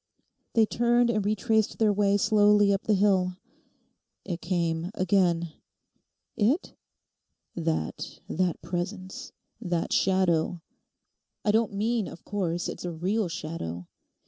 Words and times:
They 0.53 0.65
turned 0.65 1.11
and 1.11 1.23
retraced 1.23 1.77
their 1.77 1.93
way 1.93 2.17
slowly 2.17 2.73
up 2.73 2.85
the 2.85 2.95
hill. 2.95 3.37
'It 4.25 4.41
came 4.41 4.89
again.' 4.95 5.53
'It?' 6.35 6.73
'That—that 7.53 8.59
presence, 8.63 9.31
that 9.61 9.93
shadow. 9.93 10.59
I 11.45 11.51
don't 11.51 11.73
mean, 11.73 12.07
of 12.07 12.25
course, 12.25 12.67
it's 12.67 12.83
a 12.83 12.91
real 12.91 13.27
shadow. 13.27 13.85